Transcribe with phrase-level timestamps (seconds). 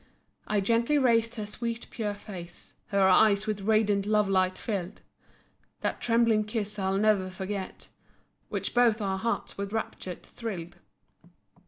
[0.47, 4.99] I gently raised her sweet, pure face, Her eyes with radiant love light filled.
[5.81, 7.87] That trembling kiss I'll ne'er forget,
[8.49, 10.77] Which both our hearts with rapture thrilled.